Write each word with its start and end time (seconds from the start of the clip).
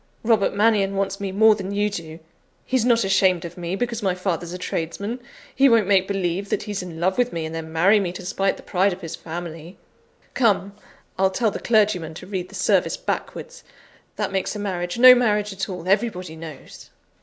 Robert 0.23 0.55
Mannion 0.55 0.95
wants 0.95 1.19
me 1.19 1.31
more 1.31 1.53
than 1.53 1.69
you 1.71 1.87
do 1.87 2.19
he's 2.65 2.83
not 2.83 3.03
ashamed 3.03 3.45
of 3.45 3.55
me 3.55 3.75
because 3.75 4.01
my 4.01 4.15
father's 4.15 4.51
a 4.51 4.57
tradesman; 4.57 5.19
he 5.55 5.69
won't 5.69 5.85
make 5.85 6.07
believe 6.07 6.49
that 6.49 6.63
he's 6.63 6.81
in 6.81 6.99
love 6.99 7.19
with 7.19 7.31
me, 7.31 7.45
and 7.45 7.53
then 7.53 7.71
marry 7.71 7.99
me 7.99 8.11
to 8.13 8.25
spite 8.25 8.57
the 8.57 8.63
pride 8.63 8.93
of 8.93 9.01
his 9.01 9.15
family. 9.15 9.77
Come! 10.33 10.73
I'll 11.19 11.29
tell 11.29 11.51
the 11.51 11.59
clergyman 11.59 12.15
to 12.15 12.25
read 12.25 12.49
the 12.49 12.55
service 12.55 12.97
backwards; 12.97 13.63
that 14.15 14.31
makes 14.31 14.55
a 14.55 14.59
marriage 14.59 14.97
no 14.97 15.13
marriage 15.13 15.53
at 15.53 15.69
all, 15.69 15.87
everybody 15.87 16.35
knows." 16.35 16.89